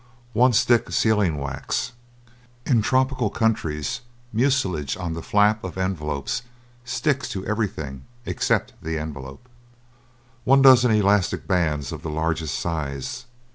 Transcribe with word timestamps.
One 0.33 0.51
stick 0.51 0.91
sealing 0.91 1.37
wax. 1.37 1.91
In 2.65 2.81
tropical 2.81 3.29
countries 3.29 4.01
mucilage 4.33 4.97
on 4.97 5.13
the 5.13 5.21
flap 5.21 5.63
of 5.63 5.77
envelopes 5.77 6.41
sticks 6.83 7.29
to 7.29 7.45
everything 7.45 8.05
except 8.25 8.73
the 8.81 8.97
envelope. 8.97 9.47
One 10.43 10.63
dozen 10.63 10.89
elastic 10.89 11.45
bands 11.47 11.91
of 11.91 12.01
the 12.01 12.09
largest 12.09 12.59
size. 12.59 13.25